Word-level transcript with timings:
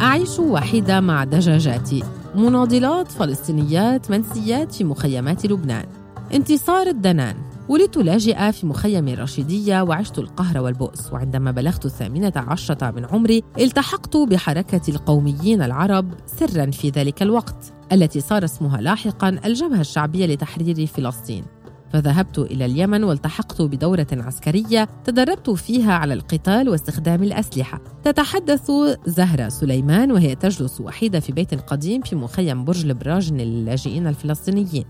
أعيش 0.00 0.38
وحيدة 0.38 1.00
مع 1.00 1.24
دجاجاتي 1.24 2.02
مناضلات 2.34 3.12
فلسطينيات 3.12 4.10
منسيات 4.10 4.72
في 4.72 4.84
مخيمات 4.84 5.46
لبنان. 5.46 5.84
انتصار 6.34 6.86
الدنان. 6.86 7.36
ولدت 7.68 7.96
لاجئة 7.96 8.50
في 8.50 8.66
مخيم 8.66 9.08
رشيدية 9.08 9.82
وعشت 9.82 10.18
القهر 10.18 10.58
والبؤس. 10.58 11.12
وعندما 11.12 11.50
بلغت 11.50 11.86
الثامنة 11.86 12.32
عشرة 12.36 12.90
من 12.90 13.04
عمري 13.04 13.42
التحقت 13.58 14.16
بحركة 14.16 14.90
القوميين 14.90 15.62
العرب 15.62 16.14
سرا 16.26 16.70
في 16.70 16.90
ذلك 16.90 17.22
الوقت 17.22 17.72
التي 17.92 18.20
صار 18.20 18.44
اسمها 18.44 18.80
لاحقا 18.80 19.40
الجبهة 19.44 19.80
الشعبية 19.80 20.26
لتحرير 20.26 20.86
فلسطين. 20.86 21.44
فذهبت 21.92 22.38
إلى 22.38 22.64
اليمن 22.64 23.04
والتحقت 23.04 23.62
بدورة 23.62 24.06
عسكرية 24.12 24.88
تدربت 25.04 25.50
فيها 25.50 25.92
على 25.92 26.14
القتال 26.14 26.68
واستخدام 26.68 27.22
الأسلحة. 27.22 27.80
تتحدث 28.04 28.70
زهرة 29.06 29.48
سليمان 29.48 30.12
وهي 30.12 30.34
تجلس 30.34 30.80
وحيدة 30.80 31.20
في 31.20 31.32
بيت 31.32 31.54
قديم 31.54 32.02
في 32.02 32.16
مخيم 32.16 32.64
برج 32.64 32.84
البراج 32.84 33.32
للاجئين 33.32 34.06
الفلسطينيين. 34.06 34.84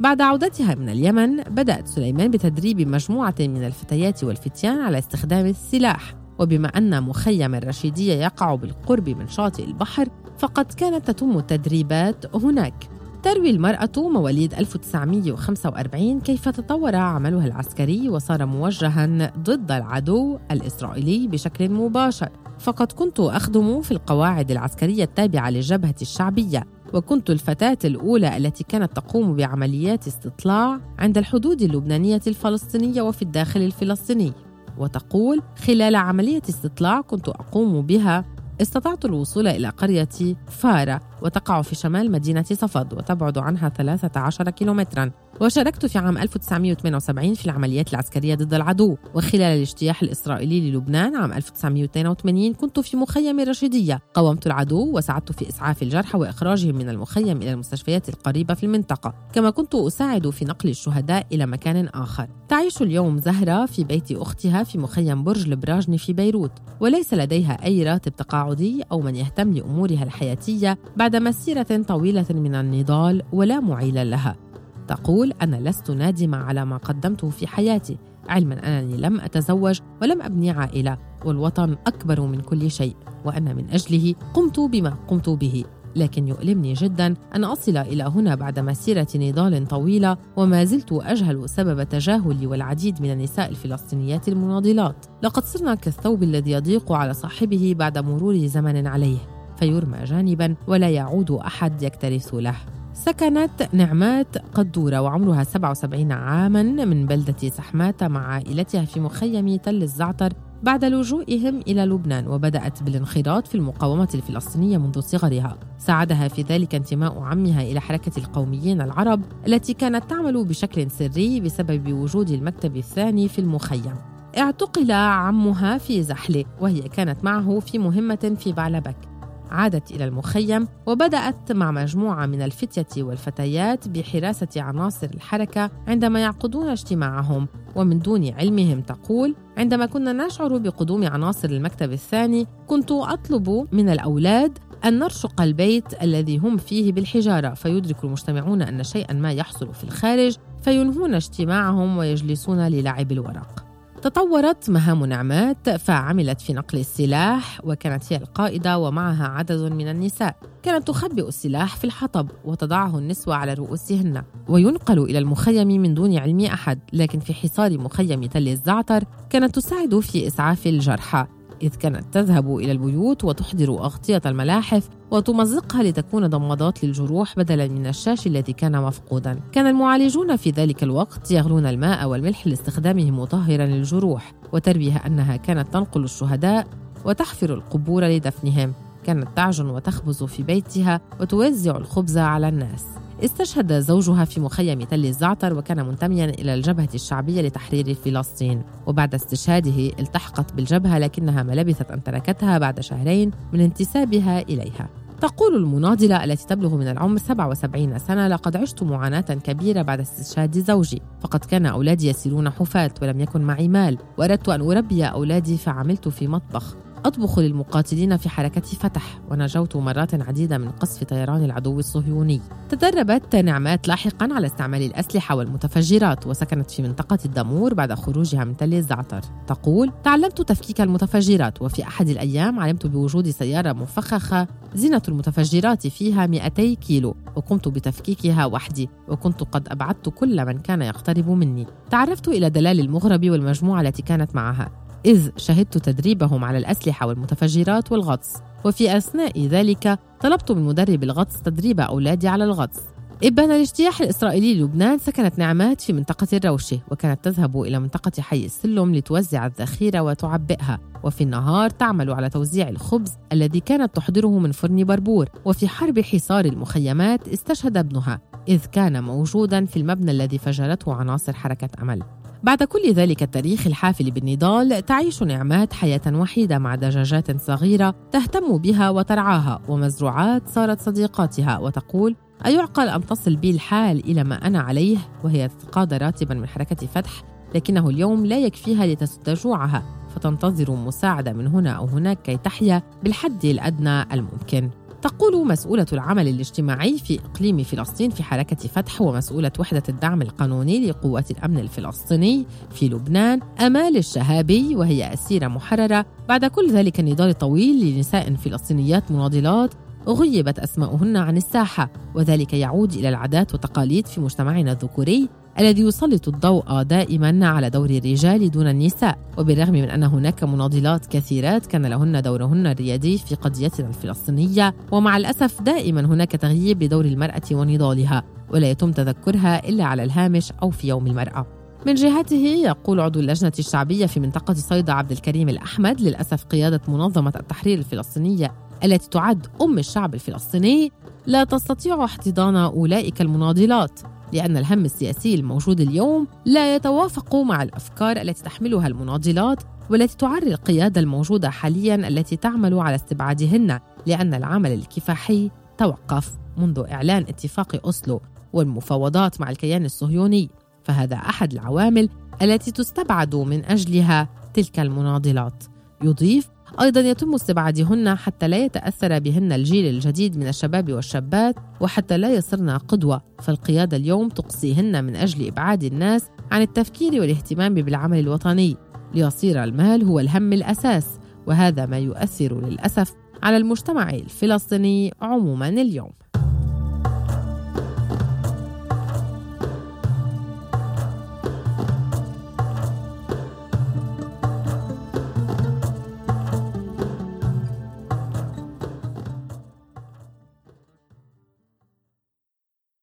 بعد 0.00 0.20
عودتها 0.20 0.74
من 0.74 0.88
اليمن 0.88 1.42
بدأت 1.42 1.88
سليمان 1.88 2.30
بتدريب 2.30 2.88
مجموعة 2.88 3.34
من 3.40 3.64
الفتيات 3.64 4.24
والفتيان 4.24 4.80
على 4.80 4.98
استخدام 4.98 5.46
السلاح. 5.46 6.14
وبما 6.38 6.68
أن 6.68 7.02
مخيم 7.02 7.54
الرشيدية 7.54 8.14
يقع 8.14 8.54
بالقرب 8.54 9.08
من 9.08 9.28
شاطئ 9.28 9.64
البحر 9.64 10.08
فقد 10.38 10.72
كانت 10.72 11.10
تتم 11.10 11.38
التدريبات 11.38 12.36
هناك. 12.36 12.99
تروي 13.22 13.50
المرأة 13.50 13.90
مواليد 13.96 14.54
1945 14.54 16.20
كيف 16.20 16.48
تطور 16.48 16.96
عملها 16.96 17.46
العسكري 17.46 18.08
وصار 18.08 18.46
موجها 18.46 19.32
ضد 19.38 19.72
العدو 19.72 20.38
الإسرائيلي 20.50 21.28
بشكل 21.28 21.70
مباشر. 21.70 22.28
فقد 22.58 22.92
كنت 22.92 23.20
أخدم 23.20 23.80
في 23.80 23.90
القواعد 23.90 24.50
العسكرية 24.50 25.04
التابعة 25.04 25.50
للجبهة 25.50 25.94
الشعبية 26.02 26.66
وكنت 26.94 27.30
الفتاة 27.30 27.78
الأولى 27.84 28.36
التي 28.36 28.64
كانت 28.64 28.96
تقوم 28.96 29.36
بعمليات 29.36 30.06
استطلاع 30.06 30.80
عند 30.98 31.18
الحدود 31.18 31.62
اللبنانية 31.62 32.20
الفلسطينية 32.26 33.02
وفي 33.02 33.22
الداخل 33.22 33.60
الفلسطيني. 33.60 34.32
وتقول 34.78 35.42
خلال 35.66 35.96
عملية 35.96 36.42
استطلاع 36.48 37.00
كنت 37.00 37.28
أقوم 37.28 37.82
بها 37.82 38.24
استطعت 38.62 39.04
الوصول 39.04 39.46
إلى 39.48 39.68
قرية 39.68 40.36
فارا 40.48 41.00
وتقع 41.22 41.62
في 41.62 41.74
شمال 41.74 42.10
مدينة 42.10 42.42
صفد 42.42 42.94
وتبعد 42.94 43.38
عنها 43.38 43.68
13 43.68 44.50
كيلومترا. 44.50 45.10
وشاركت 45.40 45.86
في 45.86 45.98
عام 45.98 46.18
1978 46.18 47.34
في 47.34 47.46
العمليات 47.46 47.90
العسكرية 47.90 48.34
ضد 48.34 48.54
العدو. 48.54 48.96
وخلال 49.14 49.42
الاجتياح 49.42 50.02
الإسرائيلي 50.02 50.70
للبنان 50.70 51.16
عام 51.16 51.32
1982 51.32 52.54
كنت 52.54 52.80
في 52.80 52.96
مخيم 52.96 53.40
رشيدية. 53.40 54.00
قاومت 54.14 54.46
العدو 54.46 54.96
وساعدت 54.96 55.32
في 55.32 55.48
إسعاف 55.48 55.82
الجرحى 55.82 56.18
وإخراجهم 56.18 56.74
من 56.74 56.88
المخيم 56.88 57.36
إلى 57.36 57.52
المستشفيات 57.52 58.08
القريبة 58.08 58.54
في 58.54 58.66
المنطقة. 58.66 59.14
كما 59.32 59.50
كنت 59.50 59.74
أساعد 59.74 60.30
في 60.30 60.44
نقل 60.44 60.68
الشهداء 60.68 61.26
إلى 61.32 61.46
مكان 61.46 61.86
آخر. 61.86 62.28
تعيش 62.48 62.82
اليوم 62.82 63.18
زهرة 63.18 63.66
في 63.66 63.84
بيت 63.84 64.12
أختها 64.12 64.62
في 64.62 64.78
مخيم 64.78 65.24
برج 65.24 65.48
البراجني 65.48 65.98
في 65.98 66.12
بيروت. 66.12 66.52
وليس 66.80 67.14
لديها 67.14 67.64
أي 67.64 67.82
راتب 67.82 68.16
تقاعدي 68.16 68.82
أو 68.92 69.00
من 69.00 69.16
يهتم 69.16 69.52
لأمورها 69.52 70.02
الحياتية 70.02 70.78
بعد 70.96 71.16
مسيرة 71.16 71.82
طويلة 71.88 72.26
من 72.30 72.54
النضال 72.54 73.22
ولا 73.32 73.60
معيل 73.60 74.10
لها. 74.10 74.49
تقول 74.90 75.32
أنا 75.42 75.56
لست 75.56 75.90
نادمة 75.90 76.38
على 76.38 76.64
ما 76.64 76.76
قدمته 76.76 77.30
في 77.30 77.46
حياتي 77.46 77.98
علما 78.28 78.54
أنني 78.54 78.96
لم 78.96 79.20
أتزوج 79.20 79.80
ولم 80.02 80.22
أبني 80.22 80.50
عائلة 80.50 80.98
والوطن 81.24 81.76
أكبر 81.86 82.20
من 82.20 82.40
كل 82.40 82.70
شيء 82.70 82.96
وأنا 83.24 83.54
من 83.54 83.70
أجله 83.70 84.14
قمت 84.34 84.60
بما 84.60 84.96
قمت 85.08 85.28
به. 85.28 85.64
لكن 85.96 86.28
يؤلمني 86.28 86.72
جدا 86.72 87.14
أن 87.34 87.44
أصل 87.44 87.76
إلى 87.76 88.04
هنا 88.04 88.34
بعد 88.34 88.58
مسيرة 88.58 89.06
نضال 89.14 89.68
طويلة 89.68 90.16
وما 90.36 90.64
زلت 90.64 90.92
أجهل 90.92 91.48
سبب 91.48 91.82
تجاهلي 91.82 92.46
والعديد 92.46 93.02
من 93.02 93.12
النساء 93.12 93.50
الفلسطينيات 93.50 94.28
المناضلات. 94.28 95.06
لقد 95.22 95.44
صرنا 95.44 95.74
كالثوب 95.74 96.22
الذي 96.22 96.50
يضيق 96.50 96.92
على 96.92 97.14
صاحبه 97.14 97.74
بعد 97.78 97.98
مرور 97.98 98.46
زمن 98.46 98.86
عليه 98.86 99.18
فيرمى 99.56 100.04
جانبا 100.04 100.54
ولا 100.66 100.90
يعود 100.90 101.30
أحد 101.30 101.82
يكترث 101.82 102.34
له. 102.34 102.56
سكنت 102.92 103.68
نعمات 103.72 104.38
قدورة 104.54 105.00
وعمرها 105.00 105.44
77 105.44 106.12
عاما 106.12 106.62
من 106.62 107.06
بلدة 107.06 107.48
سحماتة 107.48 108.08
مع 108.08 108.26
عائلتها 108.26 108.84
في 108.84 109.00
مخيم 109.00 109.56
تل 109.56 109.82
الزعتر 109.82 110.32
بعد 110.62 110.84
لجوئهم 110.84 111.60
إلى 111.60 111.84
لبنان 111.84 112.26
وبدأت 112.26 112.82
بالانخراط 112.82 113.46
في 113.46 113.54
المقاومة 113.54 114.08
الفلسطينية 114.14 114.78
منذ 114.78 115.00
صغرها. 115.00 115.58
ساعدها 115.78 116.28
في 116.28 116.42
ذلك 116.42 116.74
انتماء 116.74 117.18
عمها 117.18 117.62
إلى 117.62 117.80
حركة 117.80 118.18
القوميين 118.18 118.80
العرب 118.80 119.22
التي 119.46 119.74
كانت 119.74 120.10
تعمل 120.10 120.44
بشكل 120.44 120.90
سري 120.90 121.40
بسبب 121.40 121.92
وجود 121.92 122.30
المكتب 122.30 122.76
الثاني 122.76 123.28
في 123.28 123.38
المخيم. 123.38 123.94
اعتقل 124.38 124.92
عمها 124.92 125.78
في 125.78 126.02
زحلة 126.02 126.44
وهي 126.60 126.80
كانت 126.80 127.24
معه 127.24 127.58
في 127.60 127.78
مهمة 127.78 128.36
في 128.40 128.52
بعلبك. 128.52 129.09
عادت 129.50 129.90
إلى 129.90 130.04
المخيم 130.04 130.68
وبدأت 130.86 131.52
مع 131.52 131.70
مجموعة 131.70 132.26
من 132.26 132.42
الفتية 132.42 133.02
والفتيات 133.02 133.88
بحراسة 133.88 134.48
عناصر 134.56 135.08
الحركة 135.14 135.70
عندما 135.88 136.20
يعقدون 136.20 136.68
اجتماعهم 136.68 137.48
ومن 137.76 137.98
دون 137.98 138.32
علمهم 138.32 138.80
تقول 138.80 139.34
عندما 139.58 139.86
كنا 139.86 140.12
نشعر 140.12 140.58
بقدوم 140.58 141.06
عناصر 141.06 141.48
المكتب 141.48 141.92
الثاني 141.92 142.46
كنت 142.66 142.92
أطلب 142.92 143.66
من 143.72 143.88
الأولاد 143.88 144.58
أن 144.84 144.98
نرشق 144.98 145.40
البيت 145.40 146.02
الذي 146.02 146.38
هم 146.38 146.56
فيه 146.56 146.92
بالحجارة 146.92 147.54
فيدرك 147.54 148.04
المجتمعون 148.04 148.62
أن 148.62 148.82
شيئا 148.82 149.12
ما 149.12 149.32
يحصل 149.32 149.74
في 149.74 149.84
الخارج 149.84 150.36
فينهون 150.62 151.14
اجتماعهم 151.14 151.98
ويجلسون 151.98 152.68
للعب 152.68 153.12
الورق. 153.12 153.69
تطورت 154.02 154.70
مهام 154.70 155.04
نعمات 155.04 155.70
فعملت 155.70 156.40
في 156.40 156.52
نقل 156.52 156.78
السلاح 156.78 157.60
وكانت 157.64 158.12
هي 158.12 158.16
القائدة 158.16 158.78
ومعها 158.78 159.28
عدد 159.28 159.72
من 159.72 159.88
النساء. 159.88 160.36
كانت 160.62 160.88
تخبئ 160.88 161.28
السلاح 161.28 161.76
في 161.76 161.84
الحطب 161.84 162.28
وتضعه 162.44 162.98
النسوة 162.98 163.34
على 163.34 163.54
رؤوسهن 163.54 164.22
وينقل 164.48 164.98
إلى 164.98 165.18
المخيم 165.18 165.68
من 165.68 165.94
دون 165.94 166.18
علم 166.18 166.40
أحد. 166.40 166.78
لكن 166.92 167.20
في 167.20 167.34
حصار 167.34 167.78
مخيم 167.78 168.24
تل 168.24 168.48
الزعتر 168.48 169.04
كانت 169.30 169.54
تساعد 169.54 170.00
في 170.00 170.26
إسعاف 170.26 170.66
الجرحى. 170.66 171.26
إذ 171.62 171.74
كانت 171.74 172.04
تذهب 172.12 172.56
إلى 172.56 172.72
البيوت 172.72 173.24
وتحضر 173.24 173.68
أغطية 173.68 174.22
الملاحف 174.26 174.88
وتمزقها 175.10 175.82
لتكون 175.82 176.26
ضمادات 176.26 176.84
للجروح 176.84 177.36
بدلا 177.36 177.68
من 177.68 177.86
الشاش 177.86 178.26
الذي 178.26 178.52
كان 178.52 178.82
مفقودا. 178.82 179.40
كان 179.52 179.66
المعالجون 179.66 180.36
في 180.36 180.50
ذلك 180.50 180.82
الوقت 180.82 181.30
يغلون 181.30 181.66
الماء 181.66 182.08
والملح 182.08 182.46
لاستخدامه 182.46 183.10
مطهرا 183.10 183.66
للجروح 183.66 184.32
وترويه 184.52 184.96
أنها 184.96 185.36
كانت 185.36 185.72
تنقل 185.72 186.04
الشهداء 186.04 186.66
وتحفر 187.04 187.54
القبور 187.54 188.04
لدفنهم. 188.04 188.72
كانت 189.04 189.28
تعجن 189.36 189.66
وتخبز 189.66 190.22
في 190.22 190.42
بيتها 190.42 191.00
وتوزع 191.20 191.76
الخبز 191.76 192.18
على 192.18 192.48
الناس. 192.48 192.84
استشهد 193.24 193.80
زوجها 193.80 194.24
في 194.24 194.40
مخيم 194.40 194.82
تل 194.82 195.06
الزعتر 195.06 195.54
وكان 195.54 195.86
منتميا 195.86 196.24
إلى 196.24 196.54
الجبهة 196.54 196.88
الشعبية 196.94 197.42
لتحرير 197.42 197.94
فلسطين. 197.94 198.62
وبعد 198.86 199.14
استشهاده 199.14 199.86
التحقت 200.00 200.52
بالجبهة 200.52 200.98
لكنها 200.98 201.42
ما 201.42 201.52
لبثت 201.52 201.90
أن 201.90 202.02
تركتها 202.02 202.58
بعد 202.58 202.80
شهرين 202.80 203.30
من 203.52 203.60
انتسابها 203.60 204.40
إليها. 204.40 204.88
تقول 205.20 205.56
المناضلة 205.56 206.24
التي 206.24 206.46
تبلغ 206.46 206.76
من 206.76 206.88
العمر 206.88 207.18
77 207.18 207.98
سنة 207.98 208.28
لقد 208.28 208.56
عشت 208.56 208.82
معاناة 208.82 209.20
كبيرة 209.20 209.82
بعد 209.82 210.00
استشهاد 210.00 210.58
زوجي. 210.58 211.02
فقد 211.20 211.44
كان 211.44 211.66
أولادي 211.66 212.08
يسيرون 212.08 212.50
حفاة 212.50 212.90
ولم 213.02 213.20
يكن 213.20 213.40
معي 213.40 213.68
مال. 213.68 213.98
وأردت 214.18 214.48
أن 214.48 214.60
أربي 214.60 215.04
أولادي 215.04 215.56
فعملت 215.56 216.08
في 216.08 216.28
مطبخ. 216.28 216.76
أطبخ 217.04 217.38
للمقاتلين 217.38 218.16
في 218.16 218.28
حركة 218.28 218.60
فتح 218.60 219.18
ونجوت 219.30 219.76
مرات 219.76 220.14
عديدة 220.14 220.58
من 220.58 220.70
قصف 220.70 221.04
طيران 221.04 221.44
العدو 221.44 221.78
الصهيوني. 221.78 222.40
تدربت 222.68 223.36
نعمات 223.36 223.88
لاحقا 223.88 224.28
على 224.32 224.46
استعمال 224.46 224.82
الأسلحة 224.82 225.36
والمتفجرات 225.36 226.26
وسكنت 226.26 226.70
في 226.70 226.82
منطقة 226.82 227.18
الدمور 227.24 227.74
بعد 227.74 227.94
خروجها 227.94 228.44
من 228.44 228.56
تل 228.56 228.74
الزعتر. 228.74 229.20
تقول 229.46 229.92
تعلمت 230.04 230.42
تفكيك 230.42 230.80
المتفجرات 230.80 231.62
وفي 231.62 231.82
أحد 231.82 232.08
الأيام 232.08 232.60
علمت 232.60 232.86
بوجود 232.86 233.30
سيارة 233.30 233.72
مفخخة 233.72 234.46
زينة 234.74 235.02
المتفجرات 235.08 235.86
فيها 235.86 236.26
200 236.26 236.74
كيلو 236.74 237.16
وقمت 237.36 237.68
بتفكيكها 237.68 238.46
وحدي 238.46 238.88
وكنت 239.08 239.42
قد 239.42 239.68
أبعدت 239.68 240.08
كل 240.08 240.46
من 240.46 240.58
كان 240.58 240.82
يقترب 240.82 241.30
مني. 241.30 241.66
تعرفت 241.90 242.28
إلى 242.28 242.50
دلال 242.50 242.80
المغرب 242.80 243.30
والمجموعة 243.30 243.80
التي 243.80 244.02
كانت 244.02 244.34
معها. 244.34 244.79
إذ 245.06 245.30
شهدت 245.36 245.78
تدريبهم 245.78 246.44
على 246.44 246.58
الأسلحة 246.58 247.06
والمتفجرات 247.06 247.92
والغطس 247.92 248.34
وفي 248.64 248.96
أثناء 248.96 249.46
ذلك 249.46 249.98
طلبت 250.20 250.52
من 250.52 250.62
مدرب 250.62 251.02
الغطس 251.02 251.42
تدريب 251.42 251.80
أولادي 251.80 252.28
على 252.28 252.44
الغطس. 252.44 252.80
إبان 253.24 253.50
الاجتياح 253.50 254.00
الإسرائيلي 254.00 254.54
للبنان 254.54 254.98
سكنت 254.98 255.38
نعمات 255.38 255.80
في 255.80 255.92
منطقة 255.92 256.28
الروشة 256.32 256.80
وكانت 256.90 257.24
تذهب 257.24 257.62
إلى 257.62 257.78
منطقة 257.78 258.22
حي 258.22 258.44
السلم 258.44 258.94
لتوزع 258.94 259.46
الذخيرة 259.46 260.00
وتعبئها 260.00 260.78
وفي 261.04 261.24
النهار 261.24 261.70
تعمل 261.70 262.10
على 262.12 262.28
توزيع 262.28 262.68
الخبز 262.68 263.12
الذي 263.32 263.60
كانت 263.60 263.96
تحضره 263.96 264.38
من 264.38 264.52
فرن 264.52 264.84
بربور 264.84 265.28
وفي 265.44 265.68
حرب 265.68 266.00
حصار 266.00 266.44
المخيمات 266.44 267.28
استشهد 267.28 267.76
ابنها 267.76 268.20
إذ 268.48 268.64
كان 268.66 269.04
موجودا 269.04 269.64
في 269.64 269.76
المبنى 269.76 270.10
الذي 270.10 270.38
فجرته 270.38 270.94
عناصر 270.94 271.32
حركة 271.32 271.82
أمل. 271.82 272.02
بعد 272.42 272.62
كل 272.62 272.92
ذلك 272.92 273.22
التاريخ 273.22 273.66
الحافل 273.66 274.10
بالنضال 274.10 274.86
تعيش 274.86 275.22
نعمات 275.22 275.72
حياة 275.72 276.00
وحيدة 276.06 276.58
مع 276.58 276.74
دجاجات 276.74 277.40
صغيرة 277.40 277.94
تهتم 278.12 278.58
بها 278.58 278.90
وترعاها 278.90 279.60
ومزروعات 279.68 280.48
صارت 280.48 280.80
صديقاتها 280.80 281.58
وتقول 281.58 282.16
أيعقل 282.46 282.88
أن 282.88 283.06
تصل 283.06 283.36
بي 283.36 283.50
الحال 283.50 284.04
إلى 284.10 284.24
ما 284.24 284.46
أنا 284.46 284.60
عليه؟ 284.60 284.98
وهي 285.24 285.48
تتقاضى 285.48 285.96
راتبا 285.96 286.34
من 286.34 286.46
حركة 286.46 286.86
فتح 286.86 287.22
لكنه 287.54 287.88
اليوم 287.88 288.26
لا 288.26 288.38
يكفيها 288.38 288.86
لتسد 288.86 289.30
جوعها 289.30 289.82
فتنتظر 290.14 290.70
مساعدة 290.70 291.32
من 291.32 291.46
هنا 291.46 291.70
أو 291.70 291.84
هناك 291.84 292.22
كي 292.22 292.36
تحيا 292.36 292.82
بالحد 293.02 293.44
الأدنى 293.44 294.14
الممكن. 294.14 294.70
تقول 295.02 295.46
مسؤولة 295.46 295.86
العمل 295.92 296.28
الاجتماعي 296.28 296.98
في 296.98 297.20
إقليم 297.24 297.62
فلسطين 297.62 298.10
في 298.10 298.22
حركة 298.22 298.56
فتح 298.56 299.00
ومسؤولة 299.00 299.52
وحدة 299.58 299.82
الدعم 299.88 300.22
القانوني 300.22 300.86
لقوات 300.90 301.30
الأمن 301.30 301.58
الفلسطيني 301.58 302.46
في 302.70 302.88
لبنان 302.88 303.40
أمال 303.60 303.96
الشهابي 303.96 304.76
وهي 304.76 305.12
أسيرة 305.12 305.48
محررة 305.48 306.06
بعد 306.28 306.44
كل 306.44 306.70
ذلك 306.70 307.00
النضال 307.00 307.28
الطويل 307.28 307.94
لنساء 307.94 308.34
فلسطينيات 308.34 309.10
مناضلات 309.10 309.74
غيبت 310.08 310.58
أسماؤهن 310.58 311.16
عن 311.16 311.36
الساحة 311.36 311.90
وذلك 312.14 312.54
يعود 312.54 312.92
إلى 312.92 313.08
العادات 313.08 313.52
والتقاليد 313.52 314.06
في 314.06 314.20
مجتمعنا 314.20 314.72
الذكوري 314.72 315.28
الذي 315.60 315.82
يسلط 315.82 316.28
الضوء 316.28 316.82
دائما 316.82 317.48
على 317.48 317.70
دور 317.70 317.90
الرجال 317.90 318.50
دون 318.50 318.66
النساء. 318.68 319.18
وبالرغم 319.38 319.72
من 319.72 319.90
أن 319.90 320.02
هناك 320.02 320.44
مناضلات 320.44 321.06
كثيرات 321.06 321.66
كان 321.66 321.86
لهن 321.86 322.22
دورهن 322.22 322.66
الريادي 322.66 323.18
في 323.18 323.34
قضيتنا 323.34 323.88
الفلسطينية. 323.88 324.74
ومع 324.92 325.16
الأسف 325.16 325.62
دائما 325.62 326.00
هناك 326.00 326.32
تغييب 326.32 326.82
لدور 326.82 327.04
المرأة 327.04 327.42
ونضالها 327.52 328.22
ولا 328.50 328.70
يتم 328.70 328.92
تذكرها 328.92 329.68
إلا 329.68 329.84
على 329.84 330.02
الهامش 330.02 330.52
أو 330.62 330.70
في 330.70 330.88
يوم 330.88 331.06
المرأة. 331.06 331.46
من 331.86 331.94
جهته 331.94 332.46
يقول 332.64 333.00
عضو 333.00 333.20
اللجنة 333.20 333.52
الشعبية 333.58 334.06
في 334.06 334.20
منطقة 334.20 334.54
صيدا 334.54 334.92
عبد 334.92 335.12
الكريم 335.12 335.48
الأحمد 335.48 336.00
للأسف 336.00 336.44
قيادة 336.44 336.80
منظمة 336.88 337.32
التحرير 337.36 337.78
الفلسطينية 337.78 338.52
التي 338.84 339.08
تعد 339.08 339.46
أم 339.62 339.78
الشعب 339.78 340.14
الفلسطيني 340.14 340.92
لا 341.26 341.44
تستطيع 341.44 342.04
احتضان 342.04 342.56
أولئك 342.56 343.20
المناضلات. 343.20 344.00
لأن 344.32 344.56
الهم 344.56 344.84
السياسي 344.84 345.34
الموجود 345.34 345.80
اليوم 345.80 346.26
لا 346.44 346.74
يتوافق 346.74 347.36
مع 347.36 347.62
الأفكار 347.62 348.16
التي 348.20 348.42
تحملها 348.42 348.86
المناضلات 348.86 349.62
والتي 349.90 350.16
تعري 350.16 350.46
القيادة 350.46 351.00
الموجودة 351.00 351.50
حاليا 351.50 351.94
التي 351.94 352.36
تعمل 352.36 352.74
على 352.74 352.94
استبعادهن 352.94 353.80
لأن 354.06 354.34
العمل 354.34 354.72
الكفاحي 354.72 355.50
توقف 355.78 356.32
منذ 356.56 356.84
إعلان 356.90 357.22
اتفاق 357.22 357.80
أوسلو 357.84 358.20
والمفاوضات 358.52 359.40
مع 359.40 359.50
الكيان 359.50 359.84
الصهيوني. 359.84 360.50
فهذا 360.84 361.16
أحد 361.16 361.52
العوامل 361.52 362.08
التي 362.42 362.70
تستبعد 362.70 363.34
من 363.34 363.64
أجلها 363.64 364.28
تلك 364.54 364.80
المناضلات. 364.80 365.64
يضيف 366.02 366.48
أيضا 366.80 367.00
يتم 367.00 367.34
استبعادهن 367.34 368.14
حتى 368.14 368.48
لا 368.48 368.64
يتأثر 368.64 369.18
بهن 369.18 369.52
الجيل 369.52 369.94
الجديد 369.94 370.36
من 370.36 370.48
الشباب 370.48 370.92
والشابات 370.92 371.54
وحتى 371.80 372.18
لا 372.18 372.34
يصرن 372.34 372.70
قدوة 372.70 373.22
فالقيادة 373.42 373.96
اليوم 373.96 374.28
تقصيهن 374.28 375.04
من 375.04 375.16
أجل 375.16 375.46
إبعاد 375.46 375.84
الناس 375.84 376.30
عن 376.52 376.62
التفكير 376.62 377.20
والاهتمام 377.20 377.74
بالعمل 377.74 378.18
الوطني. 378.18 378.76
ليصير 379.14 379.64
المال 379.64 380.04
هو 380.04 380.20
الهم 380.20 380.52
الأساس 380.52 381.06
وهذا 381.46 381.86
ما 381.86 381.98
يؤثر 381.98 382.60
للأسف 382.60 383.12
على 383.42 383.56
المجتمع 383.56 384.10
الفلسطيني 384.10 385.12
عموما 385.22 385.68
اليوم. 385.68 386.10